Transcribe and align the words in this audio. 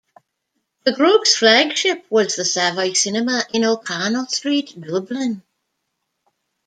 The 0.83 0.93
group's 0.93 1.35
flagship 1.35 2.07
was 2.09 2.35
the 2.35 2.43
Savoy 2.43 2.93
Cinema 2.93 3.43
in 3.53 3.63
O'Connell 3.63 4.25
Street, 4.25 4.73
Dublin. 4.81 5.43